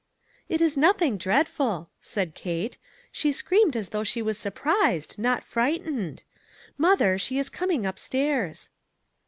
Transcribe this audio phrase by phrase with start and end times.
[0.49, 2.79] "It is nothing dreadful," said Kate;
[3.11, 6.23] "she screamed as though she was surprised, not frightened.
[6.75, 8.71] Mother, she is coming up stairs."